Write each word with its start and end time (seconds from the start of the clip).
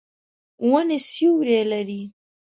ونې 0.69 0.97
سیوری 1.11 1.59
لري. 1.71 2.01